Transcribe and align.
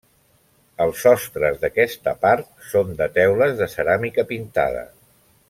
Els 0.85 1.03
sostres 1.07 1.59
d'aquesta 1.65 2.15
part 2.23 2.49
són 2.71 2.97
de 3.03 3.09
teules 3.19 3.55
de 3.61 3.69
ceràmica 3.75 4.27
pintada. 4.33 4.85